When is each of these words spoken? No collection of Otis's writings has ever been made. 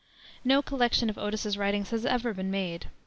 No 0.43 0.63
collection 0.63 1.11
of 1.11 1.19
Otis's 1.19 1.59
writings 1.59 1.91
has 1.91 2.07
ever 2.07 2.33
been 2.33 2.49
made. 2.49 2.87